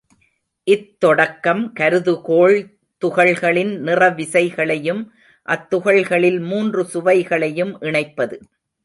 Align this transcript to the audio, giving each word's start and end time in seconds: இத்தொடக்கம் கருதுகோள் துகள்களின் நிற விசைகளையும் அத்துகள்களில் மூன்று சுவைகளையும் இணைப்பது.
இத்தொடக்கம் 0.67 1.61
கருதுகோள் 1.79 2.55
துகள்களின் 3.01 3.77
நிற 3.79 4.09
விசைகளையும் 4.09 5.03
அத்துகள்களில் 5.47 6.39
மூன்று 6.39 6.85
சுவைகளையும் 6.85 7.81
இணைப்பது. 7.81 8.39